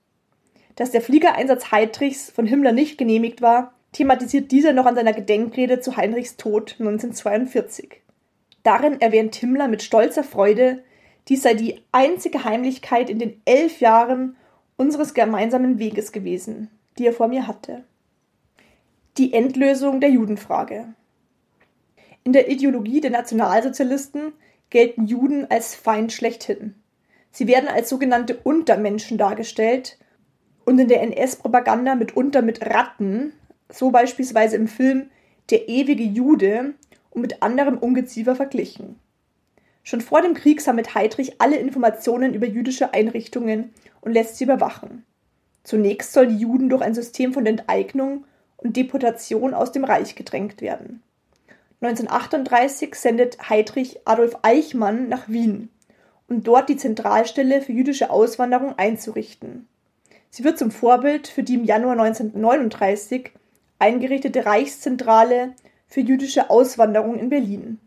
[0.76, 5.82] Dass der Fliegereinsatz Heydrichs von Himmler nicht genehmigt war, thematisiert dieser noch an seiner Gedenkrede
[5.82, 8.02] zu Heinrichs Tod 1942.
[8.64, 10.84] Darin erwähnt Himmler mit stolzer Freude,
[11.28, 14.38] dies sei die einzige Heimlichkeit in den elf Jahren
[14.78, 17.84] unseres gemeinsamen Weges gewesen, die er vor mir hatte.
[19.18, 20.94] Die Endlösung der Judenfrage.
[22.24, 24.34] In der Ideologie der Nationalsozialisten
[24.70, 26.76] gelten Juden als Feind schlechthin.
[27.32, 29.98] Sie werden als sogenannte Untermenschen dargestellt
[30.66, 33.34] und in der NS-Propaganda mitunter mit Ratten,
[33.70, 35.10] so beispielsweise im Film
[35.50, 36.74] Der ewige Jude
[37.10, 39.00] und mit anderem Ungeziefer verglichen.
[39.84, 45.06] Schon vor dem Krieg sammelt Heydrich alle Informationen über jüdische Einrichtungen und lässt sie überwachen.
[45.64, 48.26] Zunächst sollen die Juden durch ein System von Enteignung
[48.58, 51.02] und Deportation aus dem Reich gedrängt werden.
[51.82, 55.70] 1938 sendet Heydrich Adolf Eichmann nach Wien,
[56.30, 59.68] um dort die Zentralstelle für jüdische Auswanderung einzurichten.
[60.30, 63.32] Sie wird zum Vorbild für die im Januar 1939
[63.80, 65.56] eingerichtete Reichszentrale
[65.88, 67.80] für jüdische Auswanderung in Berlin.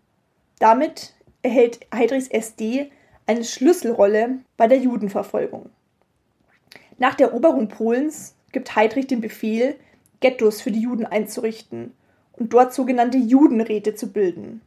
[0.58, 2.90] Damit erhält Heydrichs SD
[3.26, 5.70] eine Schlüsselrolle bei der Judenverfolgung.
[6.98, 9.76] Nach der Eroberung Polens gibt Heydrich den Befehl,
[10.20, 11.94] Ghettos für die Juden einzurichten
[12.32, 14.60] und dort sogenannte Judenräte zu bilden.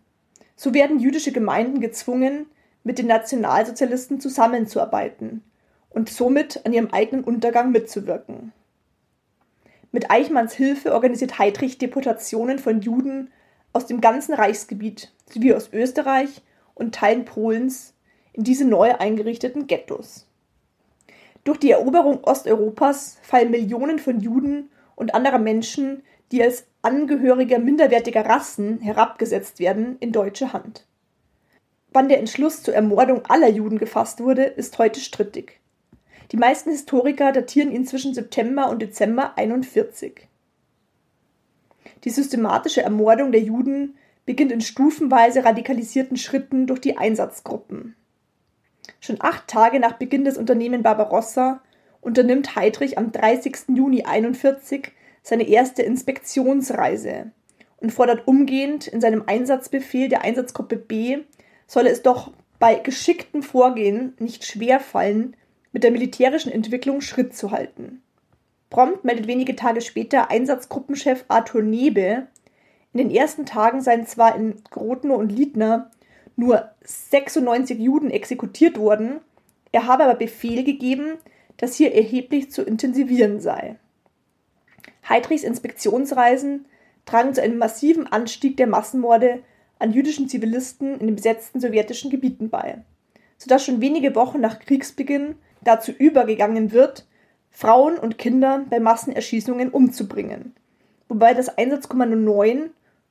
[0.55, 2.45] So werden jüdische Gemeinden gezwungen,
[2.86, 5.43] mit den Nationalsozialisten zusammenzuarbeiten
[5.89, 8.54] und somit an ihrem eigenen Untergang mitzuwirken.
[9.91, 13.32] Mit Eichmanns Hilfe organisiert Heydrich Deportationen von Juden
[13.74, 16.43] aus dem ganzen Reichsgebiet sowie aus Österreich
[16.76, 17.93] und Teilen Polens
[18.34, 20.28] in diese neu eingerichteten Ghettos.
[21.43, 28.26] Durch die Eroberung Osteuropas fallen Millionen von Juden und anderer Menschen, die als Angehörige minderwertiger
[28.26, 30.86] Rassen herabgesetzt werden, in deutsche Hand.
[31.95, 35.62] Wann der Entschluss zur Ermordung aller Juden gefasst wurde, ist heute strittig.
[36.34, 40.27] Die meisten Historiker datieren ihn zwischen September und Dezember 41.
[42.03, 47.95] Die systematische Ermordung der Juden beginnt in stufenweise radikalisierten Schritten durch die Einsatzgruppen.
[48.99, 51.62] Schon acht Tage nach Beginn des Unternehmen Barbarossa
[52.01, 53.69] unternimmt Heydrich am 30.
[53.73, 54.91] Juni 41
[55.23, 57.31] seine erste Inspektionsreise
[57.77, 61.19] und fordert umgehend in seinem Einsatzbefehl der Einsatzgruppe B
[61.67, 65.36] solle es doch bei geschicktem Vorgehen nicht schwer fallen,
[65.71, 68.01] mit der militärischen Entwicklung Schritt zu halten.
[68.69, 72.28] Prompt meldet wenige Tage später Einsatzgruppenchef Arthur Nebe,
[72.93, 75.91] in den ersten Tagen seien zwar in Grotno und Liedner
[76.38, 79.19] nur 96 Juden exekutiert worden,
[79.71, 81.17] er habe aber Befehl gegeben,
[81.58, 83.75] dass hier erheblich zu intensivieren sei.
[85.08, 86.65] Heydrichs Inspektionsreisen
[87.06, 89.43] tragen zu einem massiven Anstieg der Massenmorde
[89.79, 92.83] an jüdischen Zivilisten in den besetzten sowjetischen Gebieten bei,
[93.38, 97.05] sodass schon wenige Wochen nach Kriegsbeginn dazu übergegangen wird,
[97.51, 100.53] Frauen und Kinder bei Massenerschießungen umzubringen,
[101.07, 102.69] wobei das Einsatzkommando 9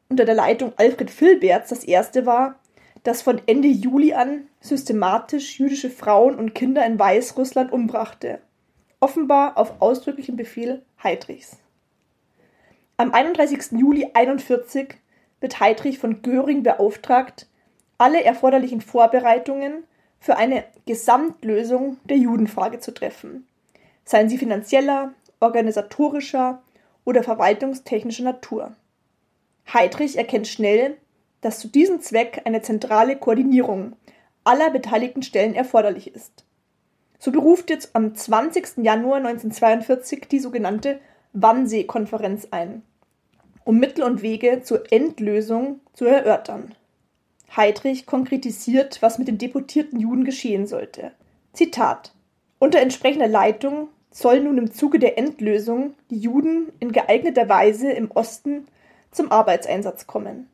[0.09, 2.57] unter der Leitung Alfred Filberts das erste war,
[3.05, 8.41] das von Ende Juli an systematisch jüdische Frauen und Kinder in Weißrussland umbrachte,
[9.01, 11.59] offenbar auf ausdrücklichen Befehl Heydrichs.
[12.97, 13.73] Am 31.
[13.73, 14.95] Juli 1941
[15.45, 17.47] wird Heydrich von Göring beauftragt,
[17.99, 19.85] alle erforderlichen Vorbereitungen
[20.19, 23.47] für eine Gesamtlösung der Judenfrage zu treffen,
[24.07, 26.63] seien sie finanzieller, organisatorischer
[27.05, 28.75] oder verwaltungstechnischer Natur.
[29.71, 30.97] Heydrich erkennt schnell,
[31.43, 33.97] dass zu diesem Zweck eine zentrale Koordinierung
[34.45, 36.47] aller beteiligten Stellen erforderlich ist.
[37.19, 38.79] So beruft jetzt am 20.
[38.79, 41.01] Januar 1942 die sogenannte
[41.35, 42.83] Wannsee-Konferenz ein,
[43.65, 46.75] um Mittel und Wege zur Endlösung zu erörtern.
[47.57, 51.13] Heydrich konkretisiert, was mit den deportierten Juden geschehen sollte.
[51.53, 52.13] Zitat
[52.59, 58.11] Unter entsprechender Leitung sollen nun im Zuge der Endlösung die Juden in geeigneter Weise im
[58.11, 58.67] Osten
[59.11, 60.49] zum Arbeitseinsatz kommen.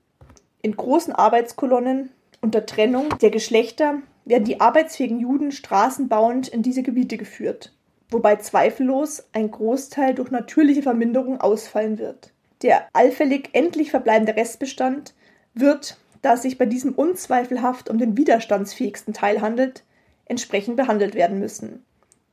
[0.63, 2.11] In großen Arbeitskolonnen
[2.43, 7.73] unter Trennung der Geschlechter werden die arbeitsfähigen Juden straßenbauend in diese Gebiete geführt,
[8.11, 12.33] wobei zweifellos ein Großteil durch natürliche Verminderung ausfallen wird.
[12.63, 15.15] Der allfällig endlich verbleibende Restbestand
[15.55, 19.85] wird, da es sich bei diesem unzweifelhaft um den widerstandsfähigsten Teil handelt,
[20.27, 21.85] entsprechend behandelt werden müssen,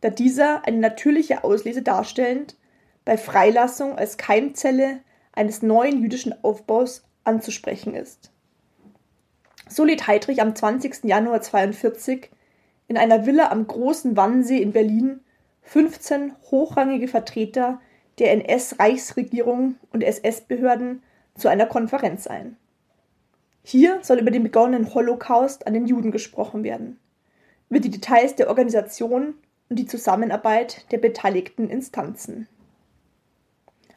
[0.01, 2.57] da dieser eine natürliche Auslese darstellend
[3.05, 4.99] bei Freilassung als Keimzelle
[5.31, 8.31] eines neuen jüdischen Aufbaus anzusprechen ist.
[9.69, 11.05] So lädt Heydrich am 20.
[11.05, 12.29] Januar 1942
[12.87, 15.21] in einer Villa am Großen Wannsee in Berlin
[15.63, 17.81] 15 hochrangige Vertreter
[18.19, 21.03] der NS-Reichsregierung und SS-Behörden
[21.35, 22.57] zu einer Konferenz ein.
[23.63, 26.99] Hier soll über den begonnenen Holocaust an den Juden gesprochen werden,
[27.69, 29.35] über die Details der Organisation
[29.69, 32.47] und die Zusammenarbeit der beteiligten Instanzen.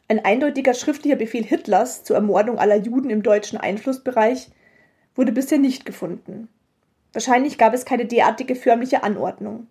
[0.07, 4.49] Ein eindeutiger schriftlicher Befehl Hitlers zur Ermordung aller Juden im deutschen Einflussbereich
[5.15, 6.49] wurde bisher nicht gefunden.
[7.13, 9.67] Wahrscheinlich gab es keine derartige förmliche Anordnung.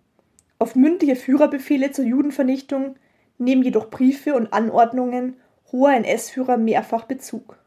[0.57, 2.95] Auf mündliche Führerbefehle zur Judenvernichtung
[3.41, 5.35] nehmen jedoch Briefe und Anordnungen
[5.71, 7.57] hoher NS-Führer mehrfach Bezug.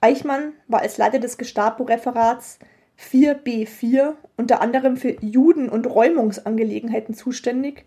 [0.00, 2.58] Eichmann war als Leiter des Gestapo-Referats
[2.98, 7.84] 4b4 unter anderem für Juden- und Räumungsangelegenheiten zuständig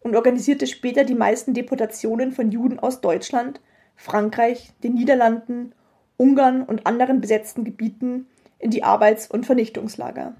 [0.00, 3.60] und organisierte später die meisten Deportationen von Juden aus Deutschland,
[3.96, 5.74] Frankreich, den Niederlanden,
[6.16, 8.26] Ungarn und anderen besetzten Gebieten
[8.58, 10.34] in die Arbeits- und Vernichtungslager.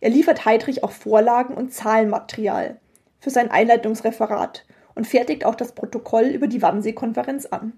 [0.00, 2.78] Er liefert Heydrich auch Vorlagen und Zahlenmaterial
[3.18, 4.64] für sein Einleitungsreferat
[5.00, 7.72] und fertigt auch das Protokoll über die Wannsee-Konferenz an.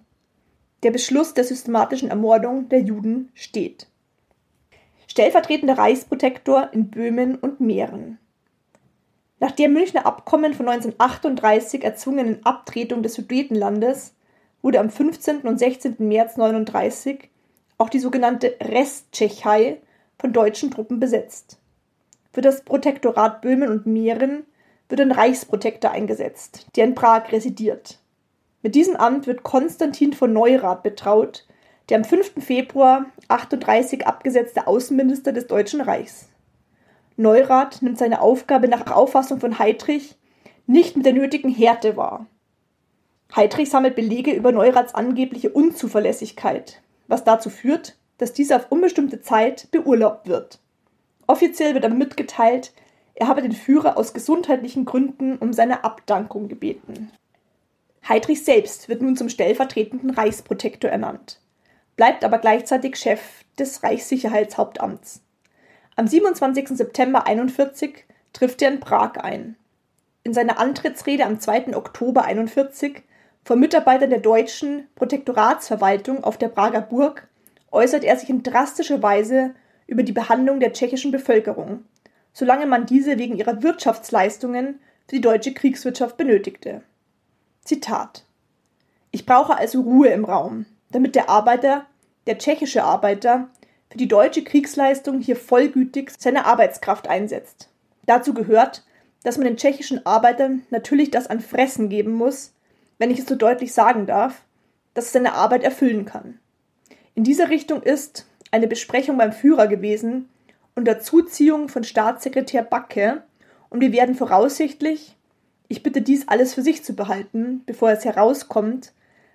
[0.82, 3.86] Der Beschluss der systematischen Ermordung der Juden steht.
[5.06, 8.18] Stellvertretender Reichsprotektor in Böhmen und Mähren.
[9.38, 14.16] Nach der Münchner Abkommen von 1938 erzwungenen Abtretung des Sudetenlandes
[14.60, 15.42] wurde am 15.
[15.42, 15.94] und 16.
[16.00, 17.30] März 1939
[17.78, 19.80] auch die sogenannte Resttschechei
[20.18, 21.60] von deutschen Truppen besetzt.
[22.32, 24.44] Für das Protektorat Böhmen und Mähren
[24.92, 27.98] wird ein Reichsprotektor eingesetzt, der in Prag residiert.
[28.60, 31.46] Mit diesem Amt wird Konstantin von Neurath betraut,
[31.88, 32.44] der am 5.
[32.44, 36.28] Februar 1938 abgesetzte Außenminister des Deutschen Reichs.
[37.16, 40.18] Neurath nimmt seine Aufgabe nach Auffassung von Heydrich
[40.66, 42.26] nicht mit der nötigen Härte wahr.
[43.34, 49.70] Heydrich sammelt Belege über Neuraths angebliche Unzuverlässigkeit, was dazu führt, dass dieser auf unbestimmte Zeit
[49.70, 50.58] beurlaubt wird.
[51.26, 52.74] Offiziell wird aber mitgeteilt,
[53.22, 57.12] er habe den Führer aus gesundheitlichen Gründen um seine Abdankung gebeten.
[58.08, 61.40] Heydrich selbst wird nun zum stellvertretenden Reichsprotektor ernannt,
[61.94, 63.20] bleibt aber gleichzeitig Chef
[63.60, 65.22] des Reichssicherheitshauptamts.
[65.94, 66.70] Am 27.
[66.70, 69.54] September 41 trifft er in Prag ein.
[70.24, 71.76] In seiner Antrittsrede am 2.
[71.76, 73.04] Oktober 41
[73.44, 77.28] vor Mitarbeitern der deutschen Protektoratsverwaltung auf der Prager Burg
[77.70, 79.54] äußert er sich in drastischer Weise
[79.86, 81.84] über die Behandlung der tschechischen Bevölkerung,
[82.32, 86.82] solange man diese wegen ihrer Wirtschaftsleistungen für die deutsche Kriegswirtschaft benötigte.
[87.64, 88.24] Zitat
[89.10, 91.86] Ich brauche also Ruhe im Raum, damit der Arbeiter,
[92.26, 93.48] der tschechische Arbeiter,
[93.90, 97.68] für die deutsche Kriegsleistung hier vollgütig seine Arbeitskraft einsetzt.
[98.06, 98.84] Dazu gehört,
[99.22, 102.52] dass man den tschechischen Arbeitern natürlich das an Fressen geben muss,
[102.98, 104.42] wenn ich es so deutlich sagen darf,
[104.94, 106.38] dass es seine Arbeit erfüllen kann.
[107.14, 110.28] In dieser Richtung ist eine Besprechung beim Führer gewesen
[110.74, 113.22] unter Zuziehung von Staatssekretär Backe
[113.68, 115.16] und wir werden voraussichtlich,
[115.68, 118.92] ich bitte dies alles für sich zu behalten, bevor es herauskommt,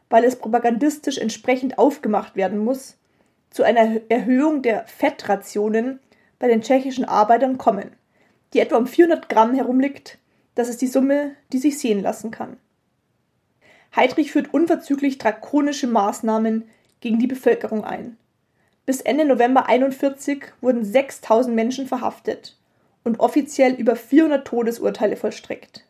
[0.10, 2.98] weil es propagandistisch entsprechend aufgemacht werden muss,
[3.50, 6.00] zu einer Erhöhung der Fettrationen
[6.40, 7.92] bei den tschechischen Arbeitern kommen,
[8.54, 10.20] die etwa um 400 Gramm herumliegt.
[10.56, 12.58] Das ist die Summe, die sich sehen lassen kann.
[13.96, 16.70] Heydrich führt unverzüglich drakonische Maßnahmen
[17.00, 18.18] gegen die Bevölkerung ein.
[18.88, 22.56] Bis Ende November 41 wurden 6000 Menschen verhaftet
[23.04, 25.84] und offiziell über 400 Todesurteile vollstreckt.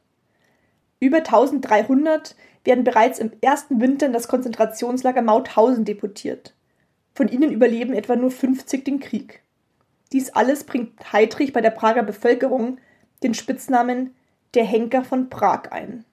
[1.00, 6.56] Über 1300 werden bereits im ersten Winter in das Konzentrationslager Mauthausen deportiert.
[7.14, 9.44] Von ihnen überleben etwa nur 50 den Krieg.
[10.12, 12.80] Dies alles bringt Heydrich bei der Prager Bevölkerung
[13.22, 14.16] den Spitznamen
[14.56, 16.04] der Henker von Prag ein.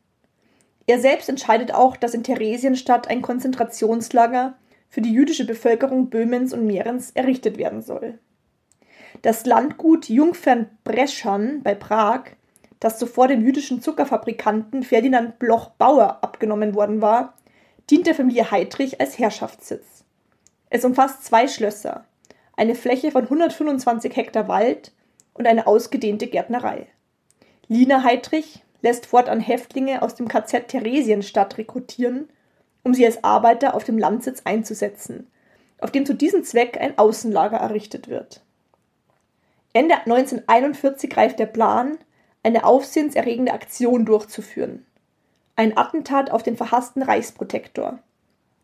[0.86, 4.58] Er selbst entscheidet auch, dass in Theresienstadt ein Konzentrationslager
[4.94, 8.20] für die jüdische Bevölkerung Böhmens und Mährens errichtet werden soll.
[9.22, 12.26] Das Landgut Jungfern-Breschan bei Prag,
[12.78, 17.34] das zuvor dem jüdischen Zuckerfabrikanten Ferdinand Bloch-Bauer abgenommen worden war,
[17.90, 20.04] dient der Familie Heydrich als Herrschaftssitz.
[20.70, 22.04] Es umfasst zwei Schlösser,
[22.56, 24.92] eine Fläche von 125 Hektar Wald
[25.32, 26.86] und eine ausgedehnte Gärtnerei.
[27.66, 32.28] Lina Heydrich lässt fortan Häftlinge aus dem KZ Theresienstadt rekrutieren,
[32.84, 35.26] um sie als Arbeiter auf dem Landsitz einzusetzen,
[35.80, 38.42] auf dem zu diesem Zweck ein Außenlager errichtet wird.
[39.72, 41.98] Ende 1941 reift der Plan,
[42.44, 44.86] eine aufsehenserregende Aktion durchzuführen.
[45.56, 47.98] Ein Attentat auf den verhassten Reichsprotektor,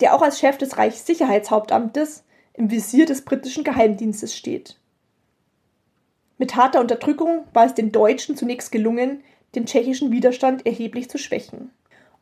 [0.00, 4.76] der auch als Chef des Reichssicherheitshauptamtes im Visier des britischen Geheimdienstes steht.
[6.38, 9.22] Mit harter Unterdrückung war es den Deutschen zunächst gelungen,
[9.54, 11.70] den tschechischen Widerstand erheblich zu schwächen.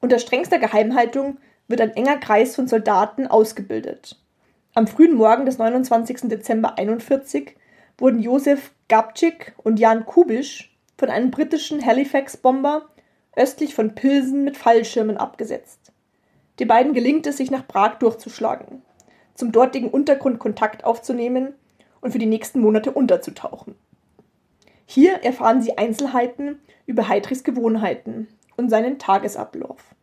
[0.00, 4.16] Unter strengster Geheimhaltung wird ein enger Kreis von Soldaten ausgebildet.
[4.74, 6.28] Am frühen Morgen des 29.
[6.28, 7.56] Dezember 1941
[7.98, 12.88] wurden Josef Gabčík und Jan Kubisch von einem britischen Halifax-Bomber
[13.36, 15.92] östlich von Pilsen mit Fallschirmen abgesetzt.
[16.58, 18.82] Den beiden gelingt es, sich nach Prag durchzuschlagen,
[19.34, 21.54] zum dortigen Untergrund Kontakt aufzunehmen
[22.00, 23.76] und für die nächsten Monate unterzutauchen.
[24.86, 29.94] Hier erfahren sie Einzelheiten über Heidrichs Gewohnheiten und seinen Tagesablauf.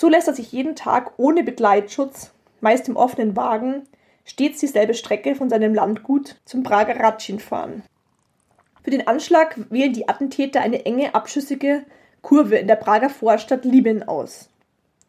[0.00, 2.30] So lässt er sich jeden Tag ohne Begleitschutz,
[2.60, 3.82] meist im offenen Wagen,
[4.24, 7.82] stets dieselbe Strecke von seinem Landgut zum Prager Ratschin fahren.
[8.84, 11.84] Für den Anschlag wählen die Attentäter eine enge, abschüssige
[12.22, 14.50] Kurve in der Prager Vorstadt Libyen aus.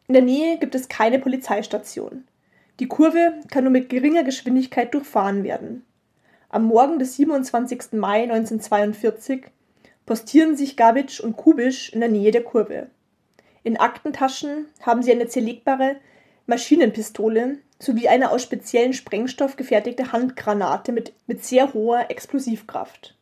[0.08, 2.24] In der Nähe gibt es keine Polizeistation.
[2.80, 5.86] Die Kurve kann nur mit geringer Geschwindigkeit durchfahren werden.
[6.48, 7.92] Am Morgen des 27.
[7.92, 9.44] Mai 1942
[10.04, 12.88] postieren sich Gabitsch und Kubisch in der Nähe der Kurve.
[13.62, 15.96] In Aktentaschen haben sie eine zerlegbare
[16.46, 23.16] Maschinenpistole sowie eine aus speziellen Sprengstoff gefertigte Handgranate mit, mit sehr hoher Explosivkraft.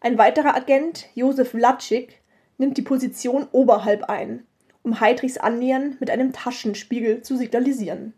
[0.00, 2.20] Ein weiterer Agent, Josef Latschik,
[2.58, 4.46] nimmt die Position oberhalb ein,
[4.82, 8.12] um Heidrichs Annähern mit einem Taschenspiegel zu signalisieren.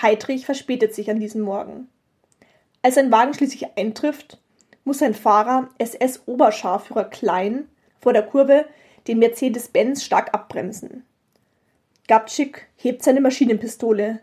[0.00, 1.88] Heidrich verspätet sich an diesem Morgen.
[2.80, 4.40] Als sein Wagen schließlich eintrifft,
[4.84, 7.68] muss sein Fahrer SS-Oberscharführer Klein
[8.00, 8.64] vor der Kurve
[9.06, 11.04] den Mercedes-Benz stark abbremsen.
[12.08, 14.20] Gabčík hebt seine Maschinenpistole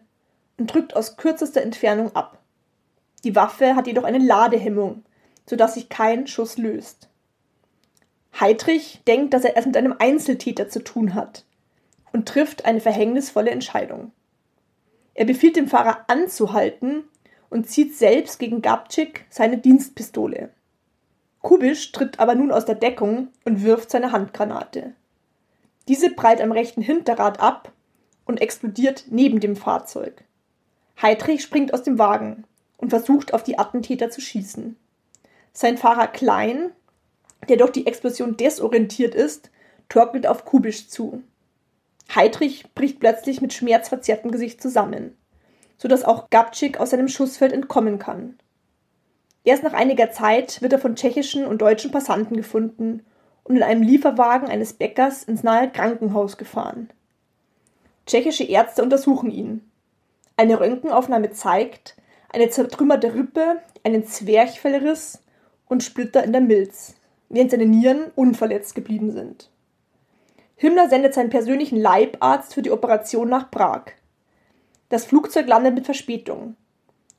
[0.58, 2.40] und drückt aus kürzester Entfernung ab.
[3.24, 5.04] Die Waffe hat jedoch eine Ladehemmung,
[5.46, 7.10] sodass sich kein Schuss löst.
[8.40, 11.46] Heidrich denkt, dass er es mit einem Einzeltäter zu tun hat
[12.14, 14.12] und trifft eine verhängnisvolle Entscheidung.
[15.14, 17.04] Er befiehlt dem Fahrer anzuhalten
[17.50, 20.52] und zieht selbst gegen Gabčík seine Dienstpistole.
[21.42, 24.94] Kubisch tritt aber nun aus der Deckung und wirft seine Handgranate.
[25.88, 27.72] Diese prallt am rechten Hinterrad ab
[28.26, 30.24] und explodiert neben dem Fahrzeug.
[31.02, 32.44] Heidrich springt aus dem Wagen
[32.78, 34.76] und versucht auf die Attentäter zu schießen.
[35.54, 36.72] Sein Fahrer Klein
[37.48, 39.50] der durch die Explosion desorientiert ist,
[39.88, 41.24] torkelt auf Kubisch zu.
[42.14, 45.16] Heidrich bricht plötzlich mit schmerzverzerrtem Gesicht zusammen,
[45.78, 48.38] sodass auch Gabčík aus seinem Schussfeld entkommen kann.
[49.50, 53.04] Erst nach einiger Zeit wird er von tschechischen und deutschen Passanten gefunden
[53.44, 56.92] und in einem Lieferwagen eines Bäckers ins nahe Krankenhaus gefahren.
[58.06, 59.68] Tschechische Ärzte untersuchen ihn.
[60.38, 61.96] Eine Röntgenaufnahme zeigt
[62.32, 65.24] eine zertrümmerte Rippe, einen Zwerchfellriss
[65.68, 66.94] und Splitter in der Milz,
[67.30, 69.50] während seine Nieren unverletzt geblieben sind.
[70.58, 73.94] Himmler sendet seinen persönlichen Leibarzt für die Operation nach Prag.
[74.90, 76.56] Das Flugzeug landet mit Verspätung.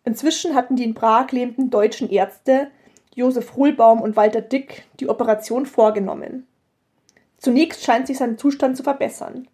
[0.05, 2.71] Inzwischen hatten die in Prag lebenden deutschen Ärzte
[3.15, 6.47] Josef Hohlbaum und Walter Dick die Operation vorgenommen.
[7.39, 9.49] Zunächst scheint sich sein Zustand zu verbessern.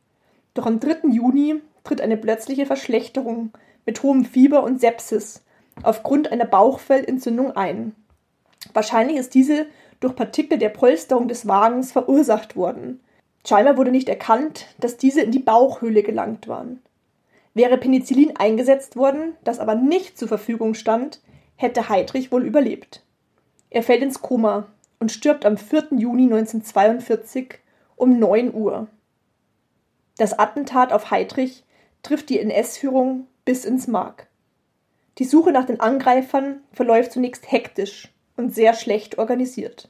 [0.54, 1.08] Doch am 3.
[1.10, 3.52] Juni tritt eine plötzliche Verschlechterung
[3.84, 5.44] mit hohem Fieber und Sepsis
[5.82, 7.94] aufgrund einer Bauchfellentzündung ein.
[8.72, 9.66] Wahrscheinlich ist diese
[10.00, 13.00] durch Partikel der Polsterung des Wagens verursacht worden.
[13.46, 16.82] Scheinbar wurde nicht erkannt, dass diese in die Bauchhöhle gelangt waren.
[17.56, 21.22] Wäre Penicillin eingesetzt worden, das aber nicht zur Verfügung stand,
[21.54, 23.02] hätte Heydrich wohl überlebt.
[23.70, 24.66] Er fällt ins Koma
[25.00, 25.86] und stirbt am 4.
[25.92, 27.54] Juni 1942
[27.96, 28.88] um 9 Uhr.
[30.18, 31.64] Das Attentat auf Heydrich
[32.02, 34.26] trifft die NS-Führung bis ins Mark.
[35.16, 39.88] Die Suche nach den Angreifern verläuft zunächst hektisch und sehr schlecht organisiert.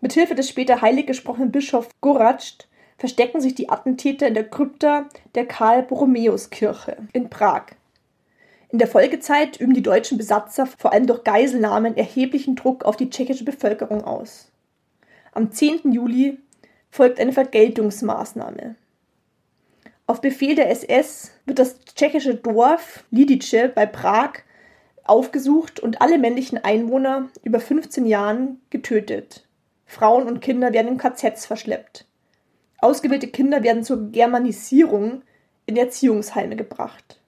[0.00, 2.58] Mithilfe des später heilig gesprochenen Bischof Goratsch
[2.98, 7.66] verstecken sich die Attentäter in der Krypta der Karl-Borromäus-Kirche in Prag.
[8.70, 13.10] In der Folgezeit üben die deutschen Besatzer vor allem durch Geiselnahmen erheblichen Druck auf die
[13.10, 14.50] tschechische Bevölkerung aus.
[15.32, 15.92] Am 10.
[15.92, 16.38] Juli
[16.90, 18.76] folgt eine Vergeltungsmaßnahme.
[20.06, 24.32] Auf Befehl der SS wird das tschechische Dorf Lidice bei Prag
[25.04, 29.46] aufgesucht und alle männlichen Einwohner über 15 Jahren getötet.
[29.86, 32.06] Frauen und Kinder werden in KZs verschleppt.
[32.84, 35.22] Ausgewählte Kinder werden zur Germanisierung
[35.64, 37.18] in Erziehungsheime gebracht.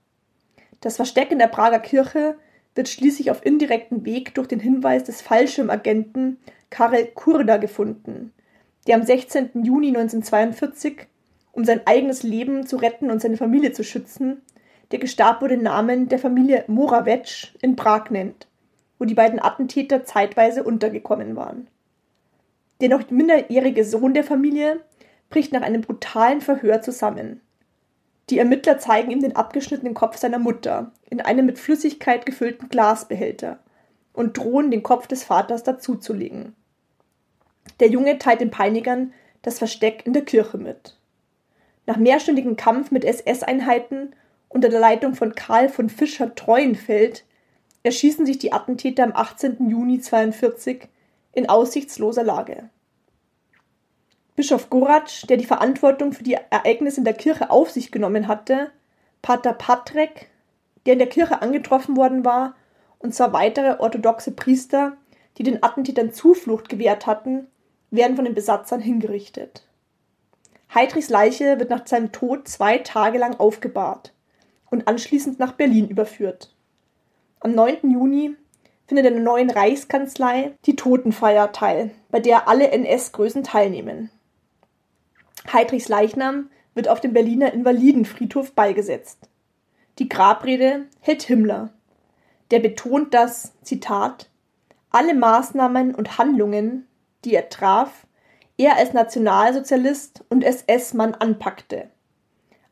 [0.83, 2.37] Das Versteck in der Prager Kirche
[2.75, 6.37] wird schließlich auf indirekten Weg durch den Hinweis des Fallschirmagenten
[6.69, 8.35] Karel Kurda gefunden,
[8.87, 9.65] der am 16.
[9.65, 11.07] Juni 1942,
[11.53, 14.43] um sein eigenes Leben zu retten und seine Familie zu schützen,
[14.93, 18.47] der Gestapo den Namen der Familie Moravec in Prag nennt,
[18.99, 21.67] wo die beiden Attentäter zeitweise untergekommen waren.
[22.83, 24.83] Der noch minderjährige Sohn der Familie
[25.29, 27.41] bricht nach einem brutalen Verhör zusammen.
[28.31, 33.61] Die Ermittler zeigen ihm den abgeschnittenen Kopf seiner Mutter in einem mit Flüssigkeit gefüllten Glasbehälter
[34.13, 36.57] und drohen, den Kopf des Vaters dazuzulegen.
[37.81, 39.13] Der Junge teilt den Peinigern
[39.43, 40.97] das Versteck in der Kirche mit.
[41.87, 44.15] Nach mehrstündigem Kampf mit SS-Einheiten
[44.49, 47.25] unter der Leitung von Karl von Fischer Treuenfeld
[47.85, 49.71] erschießen sich die Attentäter am 18.
[49.71, 50.89] Juni 1942
[51.33, 52.71] in aussichtsloser Lage.
[54.37, 58.71] Bischof Goratsch, der die Verantwortung für die Ereignisse in der Kirche auf sich genommen hatte,
[59.23, 60.29] Pater Patrek,
[60.85, 62.55] der in der Kirche angetroffen worden war,
[62.99, 64.97] und zwar weitere orthodoxe Priester,
[65.39, 67.47] die den Attentätern Zuflucht gewährt hatten,
[67.91, 69.67] werden von den Besatzern hingerichtet.
[70.75, 74.13] Heidrichs Leiche wird nach seinem Tod zwei Tage lang aufgebahrt
[74.71, 76.55] und anschließend nach Berlin überführt.
[77.41, 77.91] Am 9.
[77.91, 78.37] Juni
[78.87, 84.11] findet in der neuen Reichskanzlei die Totenfeier teil, bei der alle NS-Größen teilnehmen.
[85.53, 89.29] Heidrichs Leichnam wird auf dem Berliner Invalidenfriedhof beigesetzt.
[89.99, 91.71] Die Grabrede hält Himmler.
[92.51, 94.29] Der betont, dass, Zitat,
[94.91, 96.87] alle Maßnahmen und Handlungen,
[97.25, 98.07] die er traf,
[98.59, 101.91] er als Nationalsozialist und SS-Mann anpackte.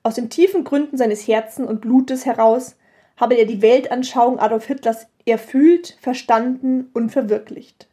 [0.03, 2.77] Aus den tiefen Gründen seines Herzens und Blutes heraus
[3.17, 7.89] habe er die Weltanschauung Adolf Hitlers erfühlt, verstanden und verwirklicht.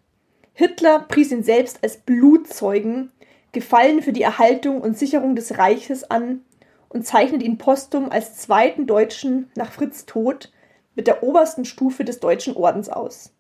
[0.54, 3.12] Hitler pries ihn selbst als Blutzeugen
[3.52, 6.46] Gefallen für die Erhaltung und Sicherung des Reiches an
[6.90, 10.52] und zeichnet ihn postum als zweiten Deutschen nach Fritz Tod
[10.96, 13.34] mit der obersten Stufe des Deutschen Ordens aus,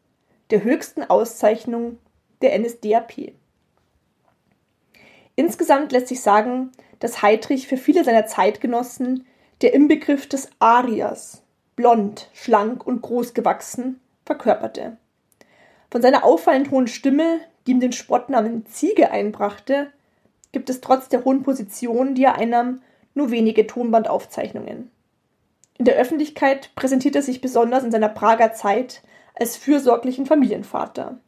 [0.50, 1.98] der höchsten Auszeichnung
[2.42, 3.34] der NSDAP.
[5.36, 9.26] Insgesamt lässt sich sagen, dass Heydrich für viele seiner Zeitgenossen
[9.62, 11.44] der Inbegriff des Ariers,
[11.76, 14.98] blond, schlank und groß gewachsen, verkörperte.
[15.90, 19.92] Von seiner auffallend hohen Stimme, die ihm den Spottnamen Ziege einbrachte,
[20.52, 22.82] gibt es trotz der hohen Position, die er einnahm,
[23.14, 24.92] nur wenige Tonbandaufzeichnungen.
[25.78, 29.02] In der Öffentlichkeit präsentiert er sich besonders in seiner Prager Zeit
[29.36, 31.20] als fürsorglichen Familienvater.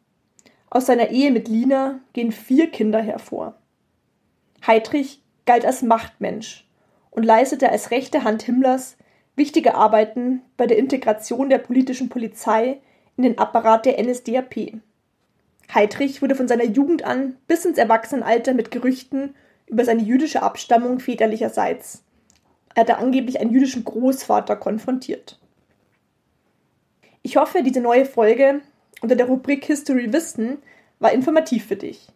[0.70, 3.54] Aus seiner Ehe mit Lina gehen vier Kinder hervor.
[4.66, 6.66] Heydrich galt als Machtmensch
[7.10, 8.96] und leistete als rechte Hand Himmlers
[9.36, 12.80] wichtige Arbeiten bei der Integration der politischen Polizei
[13.16, 14.80] in den Apparat der NSDAP.
[15.72, 19.34] Heidrich wurde von seiner Jugend an bis ins Erwachsenenalter mit Gerüchten
[19.66, 22.02] über seine jüdische Abstammung väterlicherseits.
[22.74, 25.38] Er hatte angeblich einen jüdischen Großvater konfrontiert.
[27.22, 28.60] Ich hoffe, diese neue Folge
[29.00, 30.58] unter der Rubrik History Wissen
[30.98, 32.08] war informativ für dich.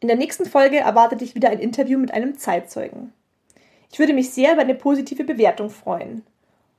[0.00, 3.12] In der nächsten Folge erwartet dich wieder ein Interview mit einem Zeitzeugen.
[3.90, 6.22] Ich würde mich sehr über eine positive Bewertung freuen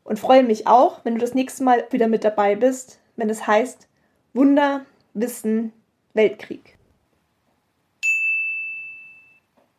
[0.03, 3.47] und freue mich auch, wenn du das nächste Mal wieder mit dabei bist, wenn es
[3.47, 3.87] heißt
[4.33, 5.73] Wunder, Wissen,
[6.17, 6.76] Weltkrieg.